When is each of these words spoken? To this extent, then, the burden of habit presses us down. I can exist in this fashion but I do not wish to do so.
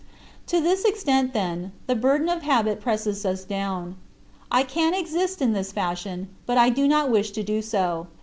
To 0.47 0.59
this 0.59 0.83
extent, 0.83 1.31
then, 1.31 1.73
the 1.85 1.93
burden 1.93 2.27
of 2.27 2.41
habit 2.41 2.81
presses 2.81 3.23
us 3.23 3.43
down. 3.43 3.97
I 4.49 4.63
can 4.63 4.95
exist 4.95 5.43
in 5.43 5.53
this 5.53 5.71
fashion 5.71 6.27
but 6.47 6.57
I 6.57 6.69
do 6.69 6.87
not 6.87 7.11
wish 7.11 7.29
to 7.33 7.43
do 7.43 7.61
so. 7.61 8.07